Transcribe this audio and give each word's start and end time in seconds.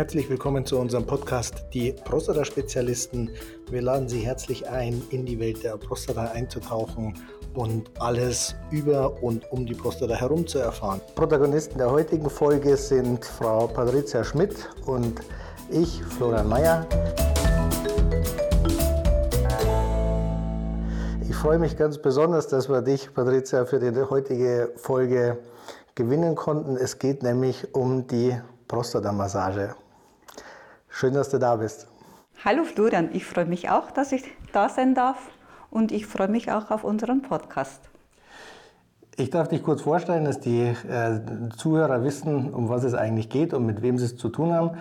Herzlich 0.00 0.30
willkommen 0.30 0.64
zu 0.64 0.78
unserem 0.78 1.04
Podcast 1.04 1.62
Die 1.74 1.92
Prostata-Spezialisten. 1.92 3.28
Wir 3.70 3.82
laden 3.82 4.08
Sie 4.08 4.20
herzlich 4.20 4.66
ein, 4.66 5.02
in 5.10 5.26
die 5.26 5.38
Welt 5.38 5.62
der 5.62 5.76
Prostata 5.76 6.30
einzutauchen 6.30 7.12
und 7.52 7.90
alles 7.98 8.54
über 8.70 9.22
und 9.22 9.52
um 9.52 9.66
die 9.66 9.74
Prostata 9.74 10.14
herum 10.14 10.46
zu 10.46 10.58
erfahren. 10.58 11.02
Protagonisten 11.16 11.76
der 11.76 11.90
heutigen 11.90 12.30
Folge 12.30 12.78
sind 12.78 13.26
Frau 13.26 13.66
Patricia 13.66 14.24
Schmidt 14.24 14.70
und 14.86 15.20
ich, 15.68 16.02
Florian 16.02 16.48
Mayer. 16.48 16.86
Ich 21.28 21.36
freue 21.36 21.58
mich 21.58 21.76
ganz 21.76 21.98
besonders, 21.98 22.48
dass 22.48 22.70
wir 22.70 22.80
dich, 22.80 23.12
Patricia, 23.12 23.66
für 23.66 23.78
die 23.78 24.00
heutige 24.00 24.72
Folge 24.76 25.36
gewinnen 25.94 26.36
konnten. 26.36 26.78
Es 26.78 26.98
geht 26.98 27.22
nämlich 27.22 27.74
um 27.74 28.06
die 28.06 28.34
Prostatamassage. 28.66 29.74
Schön, 31.00 31.14
dass 31.14 31.30
du 31.30 31.38
da 31.38 31.56
bist. 31.56 31.86
Hallo 32.44 32.62
Florian, 32.62 33.08
ich 33.14 33.24
freue 33.24 33.46
mich 33.46 33.70
auch, 33.70 33.90
dass 33.90 34.12
ich 34.12 34.22
da 34.52 34.68
sein 34.68 34.94
darf 34.94 35.30
und 35.70 35.92
ich 35.92 36.04
freue 36.04 36.28
mich 36.28 36.52
auch 36.52 36.70
auf 36.70 36.84
unseren 36.84 37.22
Podcast. 37.22 37.80
Ich 39.16 39.30
darf 39.30 39.48
dich 39.48 39.62
kurz 39.62 39.80
vorstellen, 39.80 40.26
dass 40.26 40.40
die 40.40 40.60
äh, 40.60 41.20
Zuhörer 41.56 42.04
wissen, 42.04 42.52
um 42.52 42.68
was 42.68 42.84
es 42.84 42.92
eigentlich 42.92 43.30
geht 43.30 43.54
und 43.54 43.64
mit 43.64 43.80
wem 43.80 43.96
sie 43.96 44.04
es 44.04 44.18
zu 44.18 44.28
tun 44.28 44.52
haben. 44.52 44.72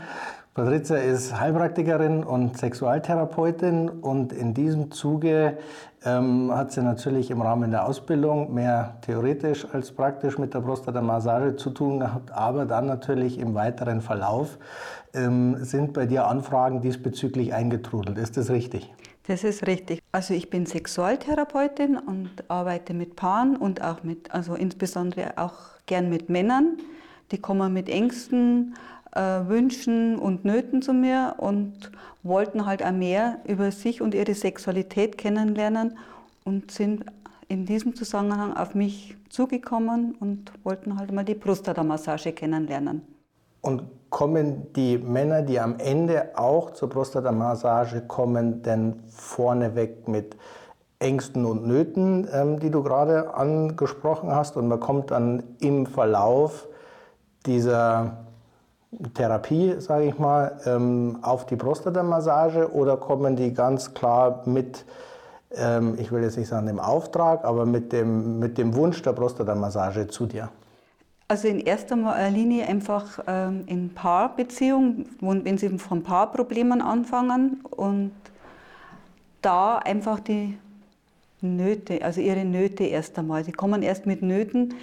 Patricia 0.60 0.98
ist 0.98 1.40
Heilpraktikerin 1.40 2.22
und 2.22 2.58
Sexualtherapeutin 2.58 3.88
und 3.88 4.34
in 4.34 4.54
diesem 4.54 4.92
Zuge 4.92 5.58
ähm, 6.04 6.52
hat 6.54 6.74
sie 6.74 6.82
natürlich 6.82 7.32
im 7.32 7.42
Rahmen 7.42 7.72
der 7.72 7.88
Ausbildung 7.88 8.54
mehr 8.54 8.98
theoretisch 9.00 9.66
als 9.72 9.94
praktisch 9.94 10.38
mit 10.38 10.54
der 10.54 10.60
Prostata-Massage 10.60 11.56
zu 11.56 11.70
tun 11.70 12.02
gehabt, 12.02 12.34
aber 12.34 12.66
dann 12.66 12.88
natürlich 12.88 13.40
im 13.40 13.56
weiteren 13.56 14.02
Verlauf 14.02 14.58
ähm, 15.14 15.64
sind 15.64 15.94
bei 15.94 16.06
dir 16.06 16.28
Anfragen 16.28 16.82
diesbezüglich 16.82 17.54
eingetrudelt. 17.54 18.18
Ist 18.18 18.36
das 18.36 18.50
richtig? 18.50 18.94
Das 19.28 19.46
ist 19.46 19.66
richtig. 19.66 20.02
Also 20.12 20.34
ich 20.34 20.50
bin 20.50 20.66
Sexualtherapeutin 20.66 21.98
und 21.98 22.32
arbeite 22.50 22.94
mit 22.94 23.16
Paaren 23.16 23.56
und 23.56 23.82
auch 23.82 24.04
mit, 24.04 24.34
also 24.34 24.56
insbesondere 24.56 25.38
auch 25.38 25.54
gern 25.86 26.10
mit 26.10 26.30
Männern. 26.30 26.76
Die 27.32 27.38
kommen 27.38 27.72
mit 27.72 27.88
Ängsten, 27.90 28.74
Wünschen 29.14 30.20
und 30.20 30.46
Nöten 30.46 30.82
zu 30.82 30.94
mir 30.94 31.36
und 31.38 31.92
wollten 32.24 32.66
halt 32.66 32.84
auch 32.84 32.92
mehr 32.92 33.40
über 33.48 33.72
sich 33.72 34.02
und 34.02 34.14
ihre 34.14 34.34
Sexualität 34.34 35.18
kennenlernen 35.18 35.98
und 36.44 36.72
sind 36.72 37.06
in 37.48 37.66
diesem 37.66 37.96
Zusammenhang 37.96 38.56
auf 38.56 38.76
mich 38.76 39.18
zugekommen 39.30 40.16
und 40.20 40.52
wollten 40.64 41.00
halt 41.00 41.12
mal 41.12 41.26
die 41.26 41.36
Prostata-Massage 41.36 42.32
kennenlernen. 42.34 43.02
Und 43.62 43.84
kommen 44.10 44.72
die 44.74 44.98
Männer, 44.98 45.42
die 45.42 45.60
am 45.60 45.78
Ende 45.80 46.32
auch 46.36 46.72
zur 46.72 46.90
Prostata-Massage 46.90 48.02
kommen, 48.02 48.62
denn 48.62 49.02
vorneweg 49.10 50.08
mit 50.08 50.38
Ängsten 51.00 51.46
und 51.46 51.66
Nöten, 51.66 52.28
ähm, 52.32 52.60
die 52.60 52.70
du 52.70 52.84
gerade 52.84 53.34
angesprochen 53.34 54.32
hast, 54.32 54.58
und 54.58 54.68
man 54.68 54.80
kommt 54.80 55.12
dann 55.12 55.44
im 55.60 55.86
Verlauf 55.86 56.68
dieser 57.46 58.29
Therapie, 59.14 59.76
sage 59.80 60.06
ich 60.06 60.18
mal, 60.18 60.60
ähm, 60.66 61.20
auf 61.22 61.46
die 61.46 61.56
Prostatamassage 61.56 62.72
oder 62.74 62.98
kommen 62.98 63.36
die 63.36 63.54
ganz 63.54 63.94
klar 63.94 64.42
mit, 64.46 64.84
ähm, 65.56 65.96
ich 66.00 66.12
will 66.12 66.24
jetzt 66.24 66.38
nicht 66.38 66.48
sagen 66.48 66.66
dem 66.66 66.80
Auftrag, 66.80 67.46
aber 67.46 67.66
mit 67.66 67.94
dem, 67.94 68.40
mit 68.40 68.58
dem 68.58 68.76
Wunsch 68.76 69.02
der 69.04 69.14
Prostatamassage 69.14 70.08
zu 70.08 70.26
dir? 70.26 70.50
Also 71.28 71.48
in 71.48 71.60
erster 71.60 71.96
äh, 72.18 72.30
Linie 72.30 72.68
einfach 72.68 73.20
ähm, 73.28 73.64
in 73.68 73.94
Paarbeziehungen, 73.94 75.06
wenn 75.22 75.58
sie 75.60 75.78
von 75.78 76.02
Paarproblemen 76.02 76.82
anfangen 76.82 77.62
und 77.70 78.12
da 79.44 79.78
einfach 79.78 80.20
die 80.20 80.58
Nöte, 81.42 82.04
also 82.04 82.22
ihre 82.22 82.44
Nöte 82.44 82.86
erst 82.86 83.20
einmal. 83.20 83.44
Sie 83.44 83.52
kommen 83.52 83.84
erst 83.84 84.08
mit 84.08 84.24
Nöten 84.24 84.74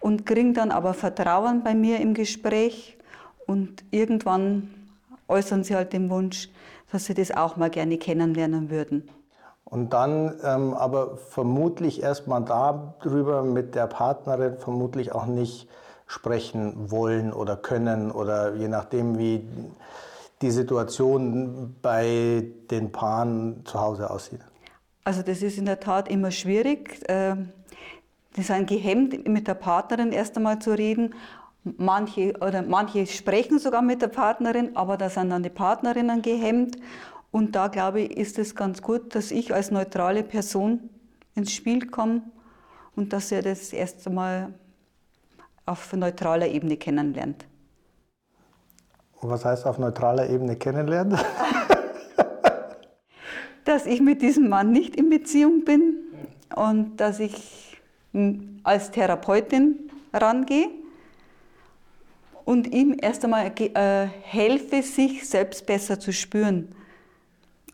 und 0.00 0.26
kriegen 0.26 0.52
dann 0.52 0.70
aber 0.70 0.92
Vertrauen 0.92 1.62
bei 1.64 1.74
mir 1.74 2.00
im 2.00 2.12
Gespräch 2.12 2.98
und 3.46 3.84
irgendwann 3.90 4.74
äußern 5.28 5.64
sie 5.64 5.74
halt 5.74 5.92
den 5.92 6.10
Wunsch, 6.10 6.48
dass 6.92 7.06
sie 7.06 7.14
das 7.14 7.30
auch 7.30 7.56
mal 7.56 7.70
gerne 7.70 7.98
kennenlernen 7.98 8.70
würden. 8.70 9.08
Und 9.64 9.92
dann 9.92 10.34
ähm, 10.44 10.74
aber 10.74 11.16
vermutlich 11.16 12.02
erst 12.02 12.28
mal 12.28 12.40
darüber 12.40 13.42
mit 13.42 13.74
der 13.74 13.86
Partnerin 13.86 14.58
vermutlich 14.58 15.12
auch 15.12 15.26
nicht 15.26 15.68
sprechen 16.06 16.90
wollen 16.90 17.32
oder 17.32 17.56
können 17.56 18.10
oder 18.10 18.54
je 18.54 18.68
nachdem, 18.68 19.18
wie 19.18 19.48
die 20.42 20.50
Situation 20.50 21.74
bei 21.80 22.44
den 22.70 22.92
Paaren 22.92 23.64
zu 23.64 23.80
Hause 23.80 24.10
aussieht? 24.10 24.40
Also 25.04 25.22
das 25.22 25.42
ist 25.42 25.58
in 25.58 25.66
der 25.66 25.80
Tat 25.80 26.08
immer 26.08 26.30
schwierig. 26.30 27.00
Ähm, 27.08 27.50
die 28.36 28.42
sind 28.42 28.68
gehemmt, 28.68 29.26
mit 29.28 29.48
der 29.48 29.54
Partnerin 29.54 30.12
erst 30.12 30.36
einmal 30.36 30.58
zu 30.58 30.72
reden. 30.72 31.14
Manche, 31.64 32.34
oder 32.40 32.62
manche 32.62 33.06
sprechen 33.06 33.58
sogar 33.58 33.80
mit 33.80 34.02
der 34.02 34.08
Partnerin, 34.08 34.76
aber 34.76 34.98
da 34.98 35.08
sind 35.08 35.30
dann 35.30 35.42
die 35.42 35.50
Partnerinnen 35.50 36.20
gehemmt. 36.20 36.76
Und 37.30 37.56
da 37.56 37.68
glaube 37.68 38.02
ich, 38.02 38.16
ist 38.16 38.38
es 38.38 38.54
ganz 38.54 38.82
gut, 38.82 39.14
dass 39.14 39.30
ich 39.30 39.54
als 39.54 39.70
neutrale 39.70 40.22
Person 40.22 40.90
ins 41.34 41.52
Spiel 41.52 41.86
komme 41.86 42.22
und 42.94 43.12
dass 43.12 43.32
er 43.32 43.42
das 43.42 43.72
erst 43.72 44.06
einmal 44.06 44.52
auf 45.66 45.92
neutraler 45.94 46.48
Ebene 46.48 46.76
kennenlernt. 46.76 47.46
Was 49.22 49.44
heißt 49.44 49.66
auf 49.66 49.78
neutraler 49.78 50.28
Ebene 50.28 50.56
kennenlernen? 50.56 51.18
dass 53.64 53.86
ich 53.86 54.00
mit 54.00 54.20
diesem 54.20 54.50
Mann 54.50 54.70
nicht 54.70 54.94
in 54.94 55.08
Beziehung 55.08 55.64
bin 55.64 55.96
und 56.54 56.98
dass 56.98 57.20
ich 57.20 57.80
als 58.62 58.90
Therapeutin 58.90 59.90
rangehe 60.12 60.68
und 62.44 62.72
ihm 62.72 62.96
erst 63.00 63.24
einmal 63.24 63.52
äh, 63.58 64.06
helfe, 64.22 64.82
sich 64.82 65.28
selbst 65.28 65.66
besser 65.66 65.98
zu 65.98 66.12
spüren. 66.12 66.68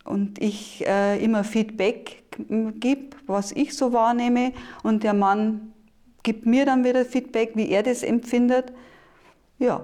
Und 0.04 0.40
ich 0.40 0.86
äh, 0.86 1.22
immer 1.22 1.44
Feedback 1.44 2.22
gebe, 2.38 3.16
was 3.26 3.52
ich 3.52 3.76
so 3.76 3.92
wahrnehme 3.92 4.52
und 4.82 5.04
der 5.04 5.14
Mann 5.14 5.72
gibt 6.22 6.46
mir 6.46 6.66
dann 6.66 6.84
wieder 6.84 7.04
Feedback, 7.04 7.52
wie 7.54 7.70
er 7.70 7.82
das 7.82 8.02
empfindet. 8.02 8.72
Ja. 9.58 9.82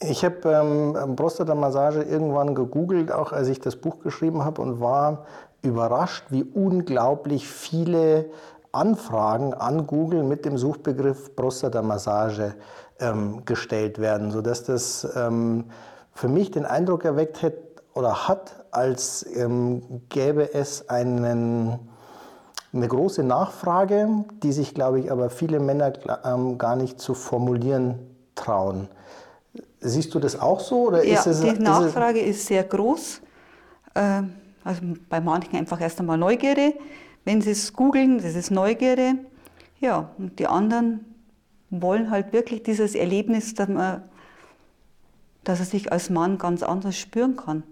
Ich 0.00 0.24
habe 0.24 0.36
ähm, 0.44 1.16
Prostata-Massage 1.16 2.02
irgendwann 2.02 2.54
gegoogelt, 2.54 3.12
auch 3.12 3.32
als 3.32 3.48
ich 3.48 3.60
das 3.60 3.76
Buch 3.76 4.00
geschrieben 4.00 4.44
habe, 4.44 4.60
und 4.60 4.80
war 4.80 5.26
überrascht, 5.62 6.24
wie 6.30 6.42
unglaublich 6.42 7.46
viele 7.46 8.26
Anfragen 8.72 9.54
an 9.54 9.86
Google 9.86 10.22
mit 10.22 10.44
dem 10.44 10.56
Suchbegriff 10.56 11.36
Prostata-Massage 11.36 12.54
ähm, 12.98 13.44
gestellt 13.44 13.98
werden, 13.98 14.30
sodass 14.30 14.64
das 14.64 15.06
ähm, 15.14 15.66
für 16.12 16.28
mich 16.28 16.50
den 16.50 16.64
Eindruck 16.64 17.04
erweckt 17.04 17.42
hat 17.42 17.54
oder 17.94 18.28
hat, 18.28 18.64
als 18.70 19.26
ähm, 19.36 20.02
gäbe 20.08 20.54
es 20.54 20.88
einen 20.88 21.78
eine 22.74 22.88
große 22.88 23.22
Nachfrage, 23.22 24.24
die 24.42 24.52
sich, 24.52 24.74
glaube 24.74 25.00
ich, 25.00 25.12
aber 25.12 25.30
viele 25.30 25.60
Männer 25.60 25.92
ähm, 26.24 26.56
gar 26.56 26.76
nicht 26.76 27.00
zu 27.00 27.14
formulieren 27.14 27.98
trauen. 28.34 28.88
Siehst 29.80 30.14
du 30.14 30.18
das 30.18 30.40
auch 30.40 30.60
so? 30.60 30.86
Oder 30.86 31.04
ja, 31.04 31.18
ist 31.18 31.26
es, 31.26 31.40
die 31.40 31.50
Nachfrage 31.58 32.20
ist, 32.20 32.38
ist 32.38 32.46
sehr 32.46 32.64
groß. 32.64 33.20
Ähm, 33.94 34.32
also 34.64 34.80
bei 35.08 35.20
manchen 35.20 35.56
einfach 35.56 35.80
erst 35.80 36.00
einmal 36.00 36.16
Neugierde. 36.16 36.74
Wenn 37.24 37.40
sie 37.40 37.52
es 37.52 37.72
googeln, 37.72 38.18
das 38.18 38.34
ist 38.34 38.50
Neugierde. 38.50 39.14
Ja, 39.80 40.10
und 40.18 40.38
die 40.38 40.46
anderen 40.46 41.04
wollen 41.70 42.10
halt 42.10 42.32
wirklich 42.32 42.62
dieses 42.62 42.94
Erlebnis, 42.94 43.54
dass, 43.54 43.68
man, 43.68 44.02
dass 45.44 45.60
er 45.60 45.66
sich 45.66 45.92
als 45.92 46.10
Mann 46.10 46.38
ganz 46.38 46.62
anders 46.62 46.96
spüren 46.96 47.36
kann. 47.36 47.62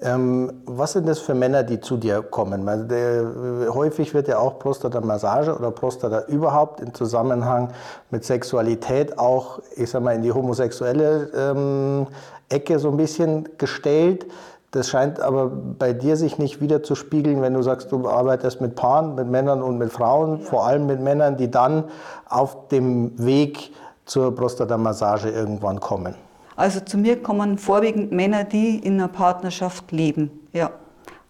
Ähm, 0.00 0.52
was 0.64 0.94
sind 0.94 1.06
das 1.06 1.20
für 1.20 1.34
Männer, 1.34 1.62
die 1.62 1.80
zu 1.80 1.96
dir 1.96 2.22
kommen? 2.22 2.66
Weil 2.66 2.86
der, 2.88 3.72
häufig 3.72 4.12
wird 4.14 4.26
ja 4.26 4.38
auch 4.38 4.58
Prostata-Massage 4.58 5.56
oder 5.56 5.70
Prostata 5.70 6.24
überhaupt 6.26 6.80
im 6.80 6.92
Zusammenhang 6.92 7.72
mit 8.10 8.24
Sexualität 8.24 9.16
auch, 9.16 9.60
ich 9.76 9.90
sag 9.90 10.02
mal, 10.02 10.16
in 10.16 10.22
die 10.22 10.32
homosexuelle 10.32 11.30
ähm, 11.36 12.08
Ecke 12.48 12.80
so 12.80 12.90
ein 12.90 12.96
bisschen 12.96 13.48
gestellt. 13.58 14.26
Das 14.72 14.88
scheint 14.88 15.20
aber 15.20 15.48
bei 15.48 15.92
dir 15.92 16.16
sich 16.16 16.38
nicht 16.38 16.62
wieder 16.62 16.82
zu 16.82 16.94
spiegeln, 16.94 17.42
wenn 17.42 17.52
du 17.52 17.62
sagst, 17.62 17.92
du 17.92 18.08
arbeitest 18.08 18.62
mit 18.62 18.74
Paaren, 18.74 19.14
mit 19.14 19.28
Männern 19.28 19.62
und 19.62 19.76
mit 19.76 19.92
Frauen, 19.92 20.40
ja. 20.40 20.44
vor 20.46 20.66
allem 20.66 20.86
mit 20.86 20.98
Männern, 20.98 21.36
die 21.36 21.50
dann 21.50 21.84
auf 22.26 22.68
dem 22.68 23.12
Weg 23.22 23.70
zur 24.06 24.34
Prostata-Massage 24.34 25.28
irgendwann 25.28 25.78
kommen. 25.78 26.14
Also 26.56 26.80
zu 26.80 26.96
mir 26.96 27.22
kommen 27.22 27.58
vorwiegend 27.58 28.12
Männer, 28.12 28.44
die 28.44 28.78
in 28.78 28.94
einer 28.94 29.08
Partnerschaft 29.08 29.92
leben. 29.92 30.30
Ja. 30.52 30.70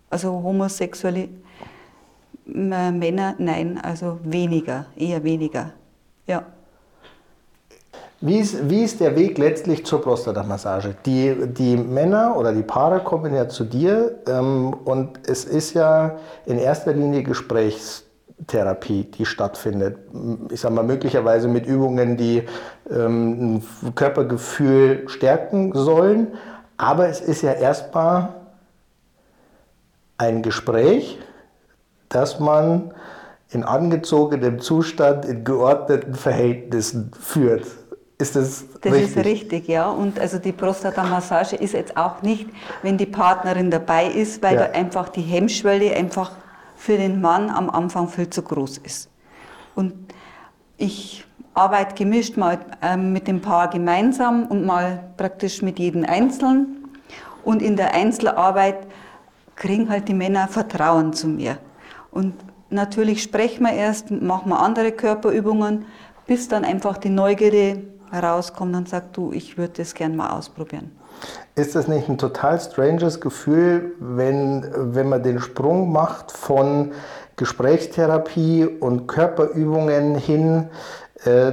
Also 0.08 0.30
homosexuelle 0.30 1.28
äh, 2.46 2.90
Männer, 2.92 3.34
nein, 3.38 3.80
also 3.82 4.18
weniger, 4.22 4.86
eher 4.96 5.24
weniger. 5.24 5.70
Ja. 6.26 6.44
Wie 8.24 8.38
ist, 8.38 8.70
wie 8.70 8.84
ist 8.84 9.00
der 9.00 9.16
Weg 9.16 9.36
letztlich 9.36 9.84
zur 9.84 10.00
Prostatamassage? 10.00 10.94
Die, 11.04 11.34
die 11.44 11.76
Männer 11.76 12.36
oder 12.36 12.52
die 12.52 12.62
Paare 12.62 13.00
kommen 13.00 13.34
ja 13.34 13.48
zu 13.48 13.64
dir 13.64 14.14
ähm, 14.28 14.72
und 14.84 15.28
es 15.28 15.44
ist 15.44 15.74
ja 15.74 16.18
in 16.46 16.56
erster 16.56 16.92
Linie 16.92 17.24
Gesprächstherapie, 17.24 19.10
die 19.10 19.26
stattfindet. 19.26 19.98
Ich 20.52 20.60
sage 20.60 20.72
mal, 20.72 20.84
möglicherweise 20.84 21.48
mit 21.48 21.66
Übungen, 21.66 22.16
die 22.16 22.44
ähm, 22.88 23.60
Körpergefühl 23.96 25.08
stärken 25.08 25.72
sollen. 25.74 26.28
Aber 26.76 27.08
es 27.08 27.20
ist 27.20 27.42
ja 27.42 27.54
erstmal 27.54 28.28
ein 30.16 30.42
Gespräch, 30.42 31.18
das 32.08 32.38
man 32.38 32.94
in 33.50 33.64
angezogenem 33.64 34.60
Zustand 34.60 35.24
in 35.24 35.42
geordneten 35.42 36.14
Verhältnissen 36.14 37.10
führt. 37.20 37.81
Ist 38.22 38.36
das, 38.36 38.64
das 38.80 38.92
richtig? 38.92 39.16
ist 39.16 39.24
richtig, 39.24 39.68
ja. 39.68 39.90
Und 39.90 40.20
also 40.20 40.38
die 40.38 40.52
Prostata-Massage 40.52 41.56
ist 41.56 41.74
jetzt 41.74 41.96
auch 41.96 42.22
nicht, 42.22 42.48
wenn 42.82 42.96
die 42.96 43.06
Partnerin 43.06 43.68
dabei 43.68 44.06
ist, 44.06 44.40
weil 44.44 44.54
ja. 44.54 44.68
da 44.68 44.72
einfach 44.78 45.08
die 45.08 45.22
Hemmschwelle 45.22 45.92
einfach 45.96 46.30
für 46.76 46.96
den 46.96 47.20
Mann 47.20 47.50
am 47.50 47.68
Anfang 47.68 48.06
viel 48.06 48.30
zu 48.30 48.42
groß 48.42 48.78
ist. 48.78 49.10
Und 49.74 49.92
ich 50.76 51.24
arbeite 51.52 51.96
gemischt 51.96 52.36
mal 52.36 52.60
ähm, 52.80 53.12
mit 53.12 53.26
dem 53.26 53.40
Paar 53.40 53.68
gemeinsam 53.68 54.46
und 54.46 54.64
mal 54.64 55.02
praktisch 55.16 55.60
mit 55.60 55.80
jedem 55.80 56.04
einzeln. 56.04 56.88
Und 57.42 57.60
in 57.60 57.74
der 57.74 57.92
Einzelarbeit 57.92 58.86
kriegen 59.56 59.88
halt 59.88 60.06
die 60.06 60.14
Männer 60.14 60.46
Vertrauen 60.46 61.12
zu 61.12 61.26
mir. 61.26 61.58
Und 62.12 62.34
natürlich 62.70 63.20
sprechen 63.20 63.64
wir 63.64 63.72
erst, 63.72 64.12
machen 64.12 64.50
wir 64.50 64.60
andere 64.60 64.92
Körperübungen, 64.92 65.86
bis 66.26 66.46
dann 66.46 66.64
einfach 66.64 66.98
die 66.98 67.10
Neugierde 67.10 67.82
rauskommt 68.20 68.74
und 68.74 68.88
sagt, 68.88 69.16
du, 69.16 69.32
ich 69.32 69.56
würde 69.58 69.74
das 69.78 69.94
gern 69.94 70.16
mal 70.16 70.30
ausprobieren. 70.30 70.90
Ist 71.54 71.74
das 71.74 71.88
nicht 71.88 72.08
ein 72.08 72.18
total 72.18 72.58
stranges 72.60 73.20
Gefühl, 73.20 73.94
wenn, 74.00 74.66
wenn 74.74 75.08
man 75.08 75.22
den 75.22 75.40
Sprung 75.40 75.92
macht 75.92 76.32
von 76.32 76.92
Gesprächstherapie 77.36 78.66
und 78.66 79.06
Körperübungen 79.06 80.16
hin 80.16 80.68
äh, 81.24 81.52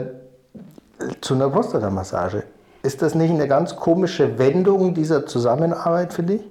zu 1.21 1.35
einer 1.35 1.49
Prostatamassage? 1.49 2.43
Ist 2.81 3.01
das 3.01 3.13
nicht 3.13 3.31
eine 3.31 3.47
ganz 3.47 3.75
komische 3.75 4.39
Wendung 4.39 4.93
dieser 4.93 5.25
Zusammenarbeit 5.25 6.13
für 6.13 6.23
dich? 6.23 6.41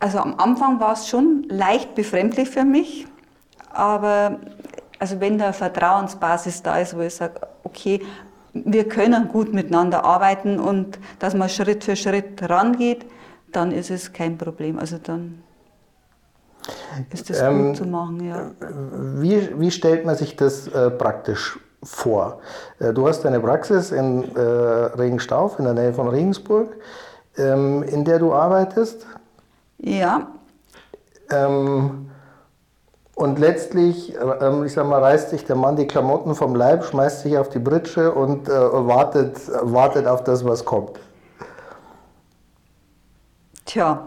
Also 0.00 0.18
am 0.18 0.38
Anfang 0.38 0.80
war 0.80 0.92
es 0.92 1.08
schon 1.08 1.44
leicht 1.48 1.94
befremdlich 1.94 2.48
für 2.48 2.64
mich, 2.64 3.06
aber 3.72 4.38
also 4.98 5.20
wenn 5.20 5.38
da 5.38 5.52
Vertrauensbasis 5.52 6.62
da 6.62 6.78
ist, 6.78 6.96
wo 6.96 7.00
ich 7.00 7.14
sage, 7.14 7.40
okay, 7.64 8.00
wir 8.52 8.88
können 8.88 9.28
gut 9.28 9.52
miteinander 9.52 10.04
arbeiten 10.04 10.58
und 10.58 10.98
dass 11.18 11.34
man 11.34 11.48
Schritt 11.48 11.84
für 11.84 11.96
Schritt 11.96 12.48
rangeht, 12.48 13.06
dann 13.52 13.72
ist 13.72 13.90
es 13.90 14.12
kein 14.12 14.38
Problem. 14.38 14.78
Also 14.78 14.98
dann 15.02 15.42
ist 17.10 17.30
das 17.30 17.40
ähm, 17.40 17.68
gut 17.68 17.76
zu 17.76 17.86
machen. 17.86 18.24
Ja. 18.24 18.50
Wie, 19.20 19.48
wie 19.58 19.70
stellt 19.70 20.04
man 20.04 20.16
sich 20.16 20.36
das 20.36 20.68
äh, 20.68 20.90
praktisch 20.90 21.58
vor? 21.82 22.40
Äh, 22.78 22.92
du 22.92 23.06
hast 23.08 23.24
eine 23.24 23.40
Praxis 23.40 23.90
in 23.90 24.34
äh, 24.34 24.40
Regenstauf, 24.40 25.58
in 25.58 25.64
der 25.64 25.74
Nähe 25.74 25.92
von 25.92 26.08
Regensburg, 26.08 26.76
ähm, 27.36 27.82
in 27.82 28.04
der 28.04 28.18
du 28.18 28.32
arbeitest. 28.32 29.06
Ja. 29.78 30.28
Ähm, 31.30 32.10
und 33.18 33.40
letztlich, 33.40 34.14
ähm, 34.40 34.64
ich 34.64 34.72
sag 34.74 34.86
mal, 34.86 35.02
reißt 35.02 35.30
sich 35.30 35.44
der 35.44 35.56
Mann 35.56 35.74
die 35.74 35.88
Klamotten 35.88 36.36
vom 36.36 36.54
Leib, 36.54 36.84
schmeißt 36.84 37.22
sich 37.22 37.36
auf 37.36 37.48
die 37.48 37.58
Britsche 37.58 38.12
und 38.12 38.48
äh, 38.48 38.52
wartet, 38.52 39.36
wartet 39.62 40.06
auf 40.06 40.22
das, 40.22 40.44
was 40.44 40.64
kommt. 40.64 41.00
Tja. 43.64 44.06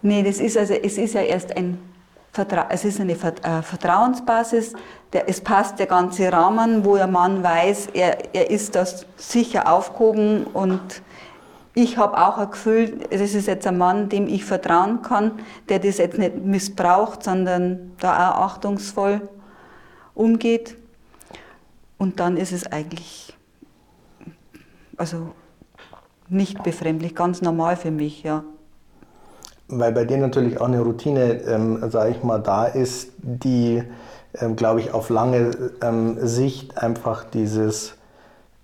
nee, 0.00 0.22
das 0.22 0.38
ist 0.38 0.56
also, 0.56 0.72
es 0.72 0.96
ist 0.96 1.12
ja 1.12 1.20
erst 1.20 1.54
ein 1.54 1.78
Vertra 2.32 2.66
es 2.70 2.84
ist 2.84 2.98
eine 2.98 3.12
äh, 3.12 3.62
Vertrauensbasis. 3.62 4.72
Der, 5.12 5.28
es 5.28 5.42
passt 5.42 5.78
der 5.78 5.86
ganze 5.86 6.32
Rahmen, 6.32 6.86
wo 6.86 6.96
der 6.96 7.06
Mann 7.06 7.42
weiß, 7.42 7.88
er, 7.92 8.34
er 8.34 8.50
ist 8.50 8.74
das 8.74 9.06
sicher 9.16 9.70
aufgehoben 9.70 10.44
und 10.44 11.02
ich 11.78 11.98
habe 11.98 12.16
auch 12.16 12.38
ein 12.38 12.50
Gefühl, 12.50 13.00
das 13.10 13.34
ist 13.34 13.46
jetzt 13.46 13.66
ein 13.66 13.76
Mann, 13.76 14.08
dem 14.08 14.28
ich 14.28 14.46
vertrauen 14.46 15.02
kann, 15.02 15.32
der 15.68 15.78
das 15.78 15.98
jetzt 15.98 16.16
nicht 16.16 16.42
missbraucht, 16.42 17.22
sondern 17.22 17.92
da 18.00 18.30
auch 18.30 18.44
achtungsvoll 18.44 19.20
umgeht. 20.14 20.74
Und 21.98 22.18
dann 22.18 22.38
ist 22.38 22.52
es 22.52 22.66
eigentlich 22.66 23.36
also 24.96 25.32
nicht 26.30 26.62
befremdlich, 26.62 27.14
ganz 27.14 27.42
normal 27.42 27.76
für 27.76 27.90
mich, 27.90 28.22
ja. 28.22 28.42
Weil 29.68 29.92
bei 29.92 30.06
dir 30.06 30.16
natürlich 30.16 30.58
auch 30.58 30.68
eine 30.68 30.80
Routine, 30.80 31.42
ähm, 31.42 31.90
sage 31.90 32.12
ich 32.12 32.22
mal, 32.22 32.38
da 32.38 32.64
ist, 32.64 33.12
die, 33.18 33.82
ähm, 34.40 34.56
glaube 34.56 34.80
ich, 34.80 34.94
auf 34.94 35.10
lange 35.10 35.50
ähm, 35.82 36.16
Sicht 36.26 36.78
einfach 36.78 37.24
dieses 37.24 37.96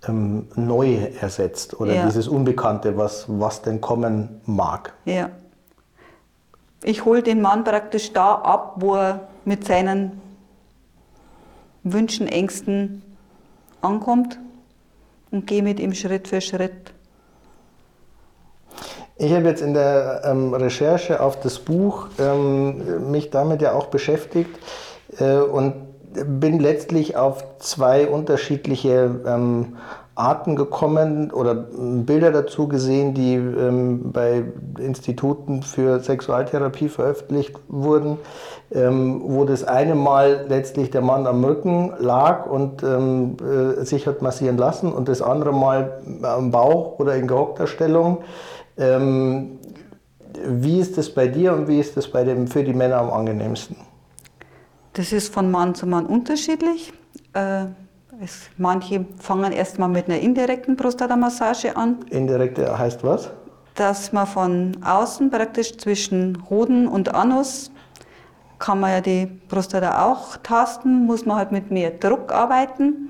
ähm, 0.07 0.47
neu 0.55 0.95
ersetzt 1.19 1.79
oder 1.79 1.93
ja. 1.93 2.05
dieses 2.05 2.27
Unbekannte, 2.27 2.97
was, 2.97 3.25
was 3.27 3.61
denn 3.61 3.81
kommen 3.81 4.41
mag. 4.45 4.93
Ja. 5.05 5.29
Ich 6.83 7.05
hole 7.05 7.23
den 7.23 7.41
Mann 7.41 7.63
praktisch 7.63 8.11
da 8.11 8.35
ab, 8.35 8.75
wo 8.77 8.95
er 8.95 9.27
mit 9.45 9.65
seinen 9.65 10.21
Wünschen, 11.83 12.27
Ängsten 12.27 13.01
ankommt 13.81 14.39
und 15.31 15.47
gehe 15.47 15.63
mit 15.63 15.79
ihm 15.79 15.93
Schritt 15.93 16.27
für 16.27 16.41
Schritt. 16.41 16.93
Ich 19.15 19.31
habe 19.31 19.47
jetzt 19.47 19.61
in 19.61 19.73
der 19.73 20.21
ähm, 20.25 20.53
Recherche 20.53 21.21
auf 21.21 21.39
das 21.39 21.59
Buch 21.59 22.07
ähm, 22.19 23.11
mich 23.11 23.29
damit 23.29 23.61
ja 23.61 23.73
auch 23.73 23.87
beschäftigt 23.87 24.57
äh, 25.19 25.37
und 25.37 25.92
bin 26.13 26.59
letztlich 26.59 27.15
auf 27.15 27.43
zwei 27.59 28.07
unterschiedliche 28.07 29.21
ähm, 29.25 29.77
Arten 30.15 30.55
gekommen 30.55 31.31
oder 31.31 31.55
Bilder 31.55 32.31
dazu 32.31 32.67
gesehen, 32.67 33.15
die 33.15 33.33
ähm, 33.33 34.11
bei 34.11 34.43
Instituten 34.77 35.63
für 35.63 35.99
Sexualtherapie 35.99 36.87
veröffentlicht 36.87 37.55
wurden, 37.67 38.19
ähm, 38.71 39.23
wo 39.25 39.43
das 39.43 39.63
eine 39.63 39.95
Mal 39.95 40.45
letztlich 40.47 40.91
der 40.91 41.01
Mann 41.01 41.25
am 41.25 41.43
Rücken 41.43 41.93
lag 41.97 42.45
und 42.45 42.83
ähm, 42.83 43.37
äh, 43.41 43.83
sich 43.85 44.05
hat 44.05 44.21
massieren 44.21 44.57
lassen 44.57 44.93
und 44.93 45.07
das 45.07 45.23
andere 45.23 45.51
Mal 45.51 46.01
am 46.21 46.51
Bauch 46.51 46.99
oder 46.99 47.15
in 47.15 47.27
gehockter 47.27 47.65
Stellung. 47.65 48.19
Ähm, 48.77 49.57
wie 50.45 50.79
ist 50.79 50.97
das 50.97 51.09
bei 51.09 51.27
dir 51.27 51.53
und 51.53 51.67
wie 51.67 51.79
ist 51.79 51.97
das 51.97 52.07
bei 52.07 52.23
dem, 52.23 52.47
für 52.47 52.63
die 52.63 52.73
Männer 52.73 52.97
am 52.97 53.09
angenehmsten? 53.11 53.92
Das 54.93 55.11
ist 55.11 55.33
von 55.33 55.49
Mann 55.49 55.73
zu 55.73 55.87
Mann 55.87 56.05
unterschiedlich. 56.05 56.93
Äh, 57.33 57.65
es, 58.21 58.49
manche 58.57 59.05
fangen 59.19 59.51
erstmal 59.51 59.89
mit 59.89 60.07
einer 60.07 60.19
indirekten 60.19 60.77
Prostatamassage 60.77 61.75
an. 61.75 62.05
Indirekte 62.11 62.77
heißt 62.77 63.03
was? 63.03 63.31
Dass 63.73 64.13
man 64.13 64.27
von 64.27 64.77
außen 64.83 65.31
praktisch 65.31 65.77
zwischen 65.77 66.47
Hoden 66.49 66.87
und 66.87 67.13
Anus 67.15 67.71
kann 68.59 68.79
man 68.79 68.91
ja 68.91 69.01
die 69.01 69.25
Prostata 69.49 70.05
auch 70.05 70.37
tasten, 70.37 71.05
muss 71.05 71.25
man 71.25 71.37
halt 71.37 71.51
mit 71.51 71.71
mehr 71.71 71.89
Druck 71.89 72.31
arbeiten, 72.31 73.09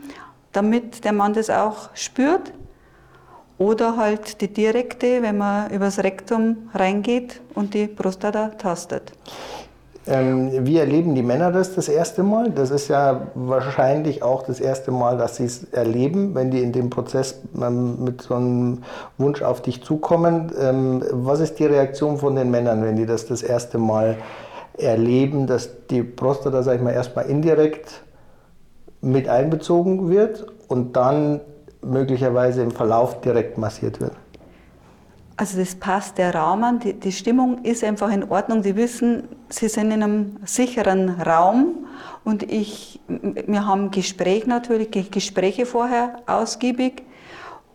damit 0.53 1.03
der 1.03 1.11
Mann 1.13 1.33
das 1.33 1.49
auch 1.49 1.89
spürt. 1.93 2.53
Oder 3.59 3.97
halt 3.97 4.41
die 4.41 4.51
direkte, 4.51 5.21
wenn 5.21 5.37
man 5.37 5.69
übers 5.69 5.99
Rektum 5.99 6.69
reingeht 6.73 7.41
und 7.53 7.73
die 7.75 7.87
Prostata 7.87 8.47
tastet. 8.47 9.11
Ähm, 10.05 10.65
wie 10.65 10.77
erleben 10.77 11.15
die 11.15 11.23
Männer 11.23 11.51
das 11.51 11.75
das 11.75 11.87
erste 11.87 12.23
Mal? 12.23 12.51
Das 12.51 12.71
ist 12.71 12.89
ja 12.89 13.27
wahrscheinlich 13.35 14.21
auch 14.21 14.43
das 14.43 14.59
erste 14.59 14.91
Mal, 14.91 15.17
dass 15.17 15.37
sie 15.37 15.45
es 15.45 15.63
erleben, 15.71 16.35
wenn 16.35 16.51
die 16.51 16.61
in 16.61 16.73
dem 16.73 16.89
Prozess 16.89 17.41
ähm, 17.55 18.03
mit 18.03 18.21
so 18.21 18.35
einem 18.35 18.83
Wunsch 19.17 19.41
auf 19.41 19.61
dich 19.61 19.81
zukommen. 19.81 20.51
Ähm, 20.59 21.03
was 21.11 21.39
ist 21.39 21.57
die 21.59 21.65
Reaktion 21.65 22.17
von 22.17 22.35
den 22.35 22.51
Männern, 22.51 22.83
wenn 22.83 22.97
die 22.97 23.05
das 23.05 23.27
das 23.27 23.43
erste 23.43 23.77
Mal 23.77 24.17
erleben, 24.77 25.47
dass 25.47 25.69
die 25.87 26.03
Prostata, 26.03 26.63
sag 26.63 26.75
ich 26.75 26.81
mal, 26.81 26.91
erstmal 26.91 27.27
indirekt 27.27 28.03
mit 28.99 29.29
einbezogen 29.29 30.09
wird 30.09 30.45
und 30.67 30.97
dann 30.97 31.39
möglicherweise 31.81 32.61
im 32.61 32.71
Verlauf 32.71 33.21
direkt 33.21 33.57
massiert 33.57 34.01
wird? 34.01 34.13
Also 35.35 35.57
das 35.57 35.75
passt 35.75 36.19
der 36.19 36.35
Rahmen, 36.35 36.79
die, 36.79 36.93
die, 36.93 37.11
Stimmung 37.11 37.63
ist 37.63 37.83
einfach 37.83 38.11
in 38.11 38.29
Ordnung. 38.29 38.61
Sie 38.61 38.75
wissen, 38.75 39.27
sie 39.49 39.67
sind 39.67 39.89
in 39.91 40.03
einem 40.03 40.37
sicheren 40.45 41.09
Raum 41.21 41.87
und 42.23 42.43
ich, 42.43 43.01
wir 43.07 43.65
haben 43.65 43.89
Gespräch 43.89 44.45
natürlich, 44.45 45.09
Gespräche 45.09 45.65
vorher 45.65 46.17
ausgiebig 46.27 47.03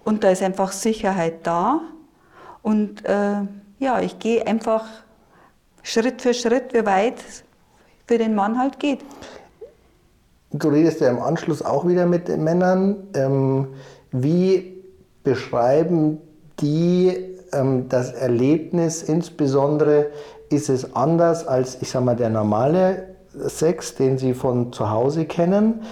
und 0.04 0.22
da 0.22 0.30
ist 0.30 0.42
einfach 0.42 0.70
Sicherheit 0.70 1.46
da. 1.46 1.80
Und 2.62 3.04
äh, 3.04 3.40
ja, 3.80 4.00
ich 4.00 4.20
gehe 4.20 4.46
einfach 4.46 4.84
Schritt 5.82 6.22
für 6.22 6.34
Schritt, 6.34 6.72
wie 6.74 6.86
weit 6.86 7.16
für 8.06 8.18
den 8.18 8.36
Mann 8.36 8.58
halt 8.58 8.78
geht. 8.78 9.00
du 10.52 10.68
redest 10.68 11.00
ja 11.00 11.08
im 11.08 11.20
Anschluss 11.20 11.60
auch 11.62 11.86
wieder 11.88 12.06
mit 12.06 12.28
den 12.28 12.44
Männern. 12.44 13.08
Ähm, 13.14 13.68
wie 14.12 14.84
beschreiben 15.24 16.18
die 16.60 17.37
das 17.88 18.12
Erlebnis? 18.12 19.02
Insbesondere 19.02 20.06
ist 20.50 20.68
es 20.68 20.94
anders 20.94 21.46
als, 21.46 21.78
ich 21.80 21.90
sag 21.90 22.04
mal, 22.04 22.16
der 22.16 22.30
normale 22.30 23.16
Sex, 23.46 23.94
den 23.94 24.18
sie 24.18 24.34
von 24.34 24.72
zu 24.72 24.90
Hause 24.90 25.24
kennen. 25.24 25.82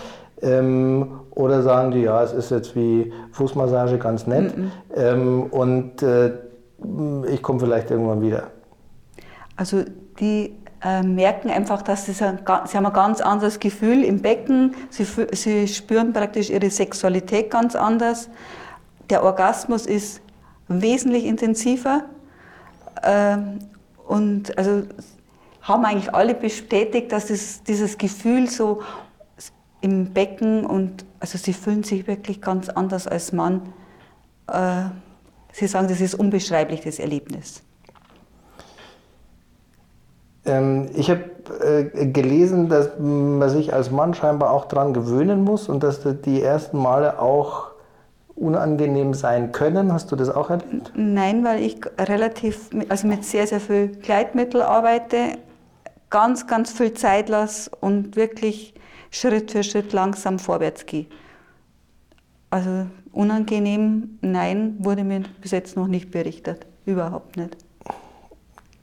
Ähm, 0.43 1.21
oder 1.31 1.63
sagen 1.63 1.93
die, 1.93 2.03
ja, 2.03 2.23
es 2.23 2.33
ist 2.33 2.51
jetzt 2.51 2.77
wie 2.77 3.13
Fußmassage 3.33 3.99
ganz 3.99 4.27
nett 4.27 4.57
mm 4.57 4.61
-mm. 4.61 4.71
Ähm, 4.95 5.43
und 5.45 6.03
äh, 6.03 6.33
ich 7.31 7.43
komme 7.43 7.61
vielleicht 7.61 7.91
irgendwann 7.91 8.21
wieder. 8.21 8.49
Also 9.57 9.83
die 10.21 10.55
äh, 10.85 11.03
merken 11.03 11.51
einfach, 11.51 11.83
dass 11.83 12.07
sie, 12.07 12.25
ein, 12.25 12.41
sie 12.67 12.77
haben 12.77 12.87
ein 12.87 12.93
ganz 12.93 13.21
anderes 13.21 13.59
Gefühl 13.61 14.05
im 14.05 14.21
Becken, 14.21 14.75
sie, 14.91 15.07
sie 15.33 15.69
spüren 15.69 16.13
praktisch 16.13 16.51
ihre 16.51 16.71
Sexualität 16.71 17.51
ganz 17.51 17.75
anders. 17.75 18.29
Der 19.09 19.23
Orgasmus 19.25 19.87
ist 19.87 20.21
wesentlich 20.69 21.25
intensiver 21.25 22.05
äh, 23.03 23.37
und 24.07 24.57
also 24.59 24.83
haben 25.63 25.85
eigentlich 25.85 26.15
alle 26.15 26.35
bestätigt, 26.35 27.11
dass 27.13 27.31
es, 27.31 27.63
dieses 27.63 27.99
Gefühl 27.99 28.49
so 28.49 28.83
im 29.81 30.13
Becken 30.13 30.65
und 30.65 31.05
also 31.21 31.39
sie 31.39 31.53
fühlen 31.53 31.83
sich 31.83 32.07
wirklich 32.07 32.41
ganz 32.41 32.69
anders 32.69 33.07
als 33.07 33.33
Mann. 33.33 33.63
Äh, 34.49 34.85
sie 35.53 35.67
sagen, 35.67 35.89
das 35.89 36.01
ist 36.01 36.15
unbeschreiblich, 36.15 36.83
das 36.83 36.99
Erlebnis. 36.99 37.63
Ähm, 40.45 40.89
ich 40.95 41.11
habe 41.11 41.25
äh, 41.61 42.07
gelesen, 42.07 42.69
dass 42.69 42.91
man 42.99 43.49
sich 43.51 43.73
als 43.73 43.91
Mann 43.91 44.15
scheinbar 44.15 44.53
auch 44.53 44.67
daran 44.67 44.95
gewöhnen 44.95 45.43
muss 45.43 45.69
und 45.69 45.83
dass 45.83 46.01
die 46.25 46.43
ersten 46.43 46.79
Male 46.79 47.21
auch 47.21 47.76
unangenehm 48.37 49.15
sein 49.15 49.51
können. 49.51 49.93
Hast 49.93 50.13
du 50.13 50.17
das 50.17 50.29
auch 50.29 50.51
erlebt? 50.51 50.93
Nein, 50.95 51.43
weil 51.45 51.63
ich 51.63 51.81
relativ, 51.99 52.71
also 52.89 53.09
mit 53.09 53.25
sehr, 53.25 53.47
sehr 53.47 53.61
viel 53.61 53.89
Kleidmittel 53.89 54.63
arbeite, 54.63 55.39
ganz, 56.11 56.47
ganz 56.47 56.71
viel 56.71 56.95
Zeit 56.95 57.29
lasse 57.29 57.71
und 57.81 58.15
wirklich 58.15 58.75
Schritt 59.11 59.51
für 59.51 59.63
Schritt 59.63 59.93
langsam 59.93 60.39
vorwärts 60.39 60.87
gehe. 60.87 61.07
Also 62.51 62.87
unangenehm, 63.13 64.19
nein, 64.21 64.77
wurde 64.79 65.03
mir 65.03 65.23
bis 65.41 65.51
jetzt 65.51 65.77
noch 65.77 65.89
nicht 65.89 66.11
berichtet. 66.11 66.67
Überhaupt 66.85 67.37
nicht. 67.37 67.57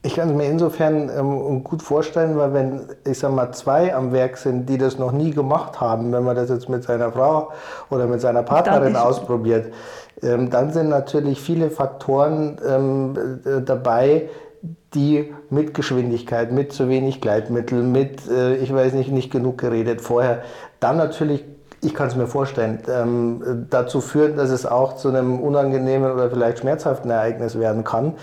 Ich 0.05 0.15
kann 0.15 0.29
es 0.29 0.36
mir 0.36 0.50
insofern 0.50 1.10
ähm, 1.10 1.63
gut 1.63 1.81
vorstellen, 1.81 2.38
weil 2.38 2.53
wenn, 2.53 2.81
ich 3.05 3.19
sag 3.19 3.31
mal, 3.31 3.53
zwei 3.53 3.95
am 3.95 4.12
Werk 4.12 4.36
sind, 4.36 4.67
die 4.67 4.77
das 4.77 5.00
noch 5.00 5.13
nie 5.13 5.31
gemacht 5.31 5.79
haben, 5.79 6.12
wenn 6.12 6.24
man 6.25 6.36
das 6.36 6.50
jetzt 6.50 6.67
mit 6.67 6.83
seiner 6.83 7.13
Frau 7.13 7.53
oder 7.89 8.05
mit 8.05 8.19
seiner 8.19 8.43
Partnerin 8.43 8.98
ausprobiert, 8.98 9.74
ähm, 10.22 10.50
dann 10.50 10.74
sind 10.74 10.89
natürlich 10.89 11.39
viele 11.39 11.69
Faktoren 11.69 12.57
ähm, 12.67 13.39
äh, 13.45 13.62
dabei, 13.62 14.29
die 14.93 15.33
mit 15.50 15.74
Geschwindigkeit, 15.74 16.51
mit 16.51 16.74
zu 16.74 16.89
wenig 16.89 17.22
Gleitmittel, 17.22 17.81
mit, 17.81 18.29
äh, 18.29 18.55
ich 18.55 18.74
weiß 18.74 18.93
nicht, 18.93 19.10
nicht 19.10 19.31
genug 19.31 19.57
geredet 19.57 20.01
vorher, 20.01 20.41
dann 20.81 20.98
natürlich 20.98 21.45
ich 21.83 21.93
kann 21.93 22.07
es 22.07 22.15
mir 22.15 22.27
vorstellen, 22.27 22.79
ähm, 22.88 23.67
dazu 23.69 24.00
führen, 24.00 24.38
dass 24.38 24.50
es 24.50 24.65
auch 24.65 24.95
zu 24.95 25.10
einem 25.10 25.39
unangenehmen 25.39 26.12
oder 26.12 26.29
vielleicht 26.29 26.60
schmerzhaften 26.60 27.12
Ereignis 27.12 27.60
werden 27.60 27.83
kann. 27.83 28.13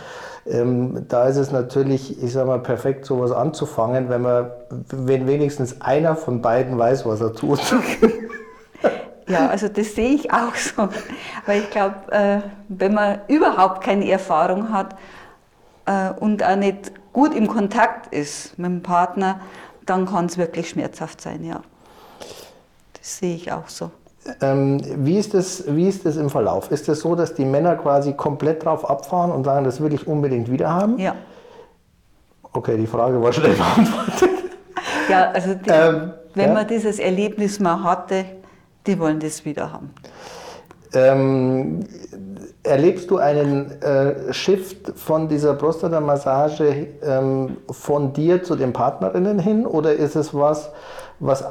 Ähm, 0.47 1.07
da 1.09 1.29
ist 1.29 1.37
es 1.37 1.53
natürlich, 1.53 2.23
ich 2.23 2.33
sage 2.33 2.47
mal, 2.47 2.61
perfekt, 2.61 3.05
sowas 3.05 3.31
anzufangen, 3.31 4.09
wenn 4.09 4.23
man, 4.23 4.51
wenn 4.91 5.27
wenigstens 5.27 5.81
einer 5.81 6.17
von 6.17 6.41
beiden 6.41 6.79
weiß, 6.79 7.05
was 7.07 7.21
er 7.21 7.35
tut. 7.35 7.61
Ja, 9.29 9.47
also 9.49 9.69
das 9.69 9.95
sehe 9.95 10.11
ich 10.11 10.33
auch 10.33 10.57
so. 10.57 10.89
Weil 11.47 11.61
ich 11.61 11.71
glaube, 11.71 11.95
äh, 12.11 12.41
wenn 12.69 12.95
man 12.95 13.21
überhaupt 13.29 13.81
keine 13.85 14.11
Erfahrung 14.11 14.73
hat 14.73 14.97
äh, 15.87 16.11
und 16.19 16.43
auch 16.43 16.57
nicht 16.57 16.91
gut 17.13 17.35
im 17.35 17.47
Kontakt 17.47 18.13
ist 18.13 18.59
mit 18.59 18.67
dem 18.67 18.83
Partner, 18.83 19.41
dann 19.87 20.07
kann 20.07 20.27
es 20.27 20.37
wirklich 20.37 20.71
schmerzhaft 20.71 21.21
sein, 21.21 21.45
ja. 21.45 21.61
Das 22.95 23.19
sehe 23.19 23.37
ich 23.37 23.53
auch 23.53 23.69
so. 23.69 23.93
Ähm, 24.43 24.81
wie, 25.05 25.19
ist 25.19 25.33
das, 25.33 25.65
wie 25.67 25.89
ist 25.89 26.05
das 26.05 26.17
im 26.17 26.29
Verlauf? 26.29 26.71
Ist 26.71 26.81
es 26.81 26.87
das 26.87 27.01
so, 27.01 27.15
dass 27.15 27.35
die 27.35 27.45
Männer 27.45 27.77
quasi 27.77 28.13
komplett 28.13 28.65
drauf 28.65 28.89
abfahren 28.89 29.31
und 29.33 29.45
sagen, 29.45 29.65
das 29.65 29.81
will 29.81 29.93
ich 29.95 30.07
unbedingt 30.07 30.51
wieder 30.51 30.73
haben? 30.73 30.99
Ja. 30.99 31.15
Okay, 32.53 32.77
die 32.77 32.87
Frage 32.87 33.23
war 33.23 33.33
schnell 33.33 33.55
beantwortet. 33.77 34.31
Ja, 35.09 35.31
also 35.31 35.55
die, 35.55 35.71
ähm, 35.71 36.13
wenn 36.35 36.49
ja? 36.49 36.55
man 36.55 36.69
dieses 36.69 36.99
Erlebnis 36.99 37.61
mal 37.61 37.83
hatte, 37.83 38.25
die 38.87 38.99
wollen 38.99 39.21
das 39.21 39.45
wieder 39.45 39.73
haben. 39.73 39.91
Ähm, 40.93 41.81
erlebst 42.63 43.11
du 43.11 43.19
einen 43.19 43.81
äh, 43.81 44.33
Shift 44.33 44.93
von 44.97 45.29
dieser 45.29 45.55
Prostata-Massage 45.55 46.89
ähm, 47.03 47.59
von 47.71 48.13
dir 48.13 48.43
zu 48.43 48.57
den 48.57 48.73
Partnerinnen 48.73 49.39
hin 49.39 49.67
oder 49.67 49.93
ist 49.93 50.17
es 50.17 50.35
was, 50.35 50.71
was 51.21 51.45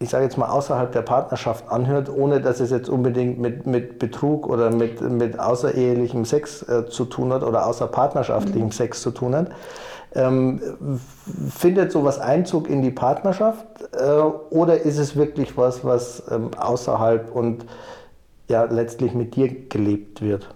ich 0.00 0.10
sage 0.10 0.24
jetzt 0.24 0.38
mal, 0.38 0.48
außerhalb 0.48 0.92
der 0.92 1.02
Partnerschaft 1.02 1.68
anhört, 1.68 2.08
ohne 2.08 2.40
dass 2.40 2.60
es 2.60 2.70
jetzt 2.70 2.88
unbedingt 2.88 3.40
mit, 3.40 3.66
mit 3.66 3.98
Betrug 3.98 4.46
oder 4.46 4.70
mit, 4.70 5.00
mit 5.00 5.40
außerehelichem 5.40 6.24
Sex 6.24 6.62
äh, 6.62 6.86
zu 6.88 7.04
tun 7.04 7.32
hat 7.32 7.42
oder 7.42 7.66
außerpartnerschaftlichem 7.66 8.66
mhm. 8.66 8.72
Sex 8.72 9.02
zu 9.02 9.10
tun 9.10 9.34
hat. 9.34 9.50
Ähm, 10.14 10.60
findet 11.50 11.92
sowas 11.92 12.18
Einzug 12.18 12.70
in 12.70 12.80
die 12.80 12.90
Partnerschaft 12.90 13.66
äh, 13.92 14.20
oder 14.50 14.80
ist 14.80 14.98
es 14.98 15.16
wirklich 15.16 15.56
was, 15.56 15.84
was 15.84 16.22
ähm, 16.30 16.50
außerhalb 16.56 17.34
und 17.34 17.66
ja 18.48 18.64
letztlich 18.64 19.14
mit 19.14 19.34
dir 19.34 19.48
gelebt 19.68 20.22
wird? 20.22 20.54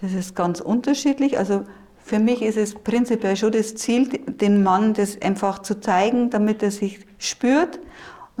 Das 0.00 0.12
ist 0.12 0.34
ganz 0.34 0.60
unterschiedlich. 0.60 1.38
Also 1.38 1.62
für 1.98 2.18
mich 2.18 2.42
ist 2.42 2.56
es 2.56 2.74
prinzipiell 2.74 3.36
schon 3.36 3.52
das 3.52 3.74
Ziel, 3.74 4.08
den 4.26 4.62
Mann 4.62 4.94
das 4.94 5.20
einfach 5.20 5.60
zu 5.60 5.78
zeigen, 5.78 6.30
damit 6.30 6.62
er 6.62 6.70
sich 6.70 7.00
spürt 7.18 7.78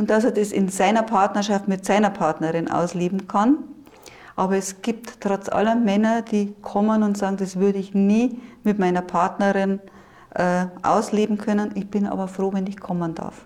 und 0.00 0.08
dass 0.08 0.24
er 0.24 0.30
das 0.30 0.50
in 0.50 0.70
seiner 0.70 1.02
Partnerschaft 1.02 1.68
mit 1.68 1.84
seiner 1.84 2.08
Partnerin 2.08 2.70
ausleben 2.70 3.28
kann. 3.28 3.58
Aber 4.34 4.56
es 4.56 4.80
gibt 4.80 5.20
trotz 5.20 5.50
aller 5.50 5.74
Männer, 5.74 6.22
die 6.22 6.54
kommen 6.62 7.02
und 7.02 7.18
sagen, 7.18 7.36
das 7.36 7.56
würde 7.56 7.76
ich 7.76 7.92
nie 7.92 8.40
mit 8.64 8.78
meiner 8.78 9.02
Partnerin 9.02 9.78
äh, 10.34 10.64
ausleben 10.82 11.36
können. 11.36 11.72
Ich 11.74 11.90
bin 11.90 12.06
aber 12.06 12.28
froh, 12.28 12.50
wenn 12.54 12.66
ich 12.66 12.80
kommen 12.80 13.14
darf. 13.14 13.44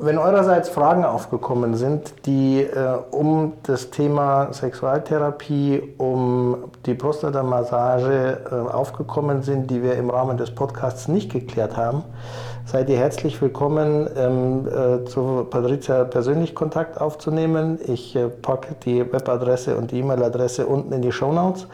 Wenn 0.00 0.16
eurerseits 0.16 0.68
Fragen 0.68 1.04
aufgekommen 1.04 1.74
sind, 1.74 2.14
die 2.26 2.62
äh, 2.62 2.96
um 3.10 3.54
das 3.64 3.90
Thema 3.90 4.52
Sexualtherapie, 4.52 5.94
um 5.98 6.70
die 6.86 6.94
Prostatamassage 6.94 8.38
äh, 8.48 8.54
aufgekommen 8.72 9.42
sind, 9.42 9.68
die 9.68 9.82
wir 9.82 9.96
im 9.96 10.10
Rahmen 10.10 10.36
des 10.36 10.54
Podcasts 10.54 11.08
nicht 11.08 11.32
geklärt 11.32 11.76
haben, 11.76 12.04
seid 12.68 12.90
ihr 12.90 12.98
herzlich 12.98 13.40
willkommen, 13.40 14.10
ähm, 14.14 14.68
äh, 14.68 15.04
zu 15.06 15.46
Patricia 15.48 16.04
persönlich 16.04 16.54
Kontakt 16.54 17.00
aufzunehmen. 17.00 17.78
Ich 17.86 18.14
äh, 18.14 18.28
packe 18.28 18.74
die 18.84 19.00
Webadresse 19.10 19.74
und 19.78 19.90
die 19.90 20.00
E-Mail-Adresse 20.00 20.66
unten 20.66 20.92
in 20.92 21.00
die 21.00 21.10
Show 21.10 21.32
Notes. 21.32 21.66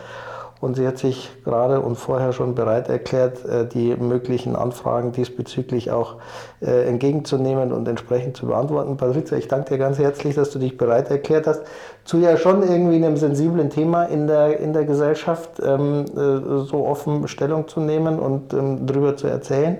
Und 0.61 0.77
sie 0.77 0.87
hat 0.87 0.99
sich 0.99 1.31
gerade 1.45 1.81
und 1.81 1.97
vorher 1.97 2.33
schon 2.33 2.55
bereit 2.55 2.89
erklärt, 2.89 3.45
äh, 3.45 3.67
die 3.67 3.97
möglichen 3.97 4.55
Anfragen 4.55 5.11
diesbezüglich 5.11 5.91
auch 5.91 6.19
äh, 6.61 6.87
entgegenzunehmen 6.89 7.73
und 7.73 7.89
entsprechend 7.89 8.37
zu 8.37 8.47
beantworten. 8.47 8.97
Patricia, 8.97 9.37
ich 9.37 9.49
danke 9.49 9.71
dir 9.71 9.79
ganz 9.79 9.99
herzlich, 9.99 10.37
dass 10.37 10.51
du 10.51 10.61
dich 10.61 10.77
bereit 10.77 11.11
erklärt 11.11 11.49
hast, 11.49 11.63
zu 12.05 12.19
ja 12.19 12.37
schon 12.37 12.63
irgendwie 12.63 12.97
einem 13.05 13.17
sensiblen 13.17 13.69
Thema 13.69 14.05
in 14.05 14.29
der, 14.29 14.61
in 14.61 14.73
der 14.73 14.85
Gesellschaft 14.85 15.61
ähm, 15.61 16.05
äh, 16.05 16.65
so 16.67 16.87
offen 16.87 17.27
Stellung 17.27 17.67
zu 17.67 17.81
nehmen 17.81 18.21
und 18.21 18.55
ähm, 18.55 18.87
darüber 18.87 19.17
zu 19.17 19.27
erzählen. 19.27 19.79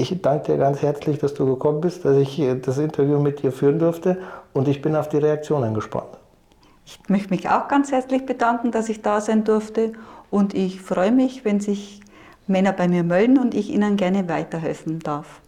Ich 0.00 0.22
danke 0.22 0.52
dir 0.52 0.58
ganz 0.58 0.80
herzlich, 0.80 1.18
dass 1.18 1.34
du 1.34 1.44
gekommen 1.44 1.80
bist, 1.80 2.04
dass 2.04 2.16
ich 2.16 2.40
das 2.62 2.78
Interview 2.78 3.18
mit 3.18 3.42
dir 3.42 3.50
führen 3.50 3.80
durfte 3.80 4.18
und 4.52 4.68
ich 4.68 4.80
bin 4.80 4.94
auf 4.94 5.08
die 5.08 5.18
Reaktionen 5.18 5.74
gespannt. 5.74 6.16
Ich 6.86 7.00
möchte 7.08 7.30
mich 7.30 7.50
auch 7.50 7.66
ganz 7.66 7.90
herzlich 7.90 8.24
bedanken, 8.24 8.70
dass 8.70 8.88
ich 8.88 9.02
da 9.02 9.20
sein 9.20 9.42
durfte 9.42 9.92
und 10.30 10.54
ich 10.54 10.80
freue 10.80 11.10
mich, 11.10 11.44
wenn 11.44 11.58
sich 11.58 12.00
Männer 12.46 12.72
bei 12.72 12.86
mir 12.86 13.02
melden 13.02 13.38
und 13.38 13.54
ich 13.54 13.70
ihnen 13.70 13.96
gerne 13.96 14.28
weiterhelfen 14.28 15.00
darf. 15.00 15.40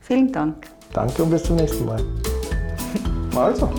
Vielen 0.00 0.32
Dank. 0.32 0.66
Danke 0.94 1.22
und 1.22 1.30
bis 1.30 1.44
zum 1.44 1.56
nächsten 1.56 1.84
Mal. 1.84 2.02
Also. 3.36 3.70